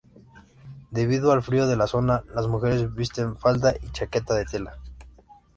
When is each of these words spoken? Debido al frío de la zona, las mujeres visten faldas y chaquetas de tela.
Debido 0.89 1.31
al 1.31 1.43
frío 1.43 1.67
de 1.67 1.75
la 1.75 1.85
zona, 1.85 2.23
las 2.33 2.47
mujeres 2.47 2.91
visten 2.95 3.37
faldas 3.37 3.75
y 3.83 3.91
chaquetas 3.91 4.35
de 4.37 4.45
tela. 4.45 4.79